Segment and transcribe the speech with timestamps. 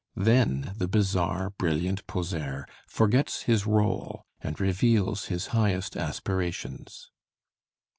[0.17, 7.11] Then the bizarre, brilliant poseur forgets his rôle, and reveals his highest aspirations.